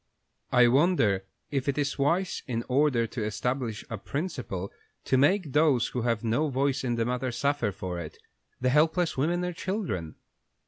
[0.51, 4.71] I wonder if it is wise, in order to establish a principle,
[5.03, 8.17] to make those who have no voice in the matter suffer for it
[8.59, 10.15] the helpless women and children?"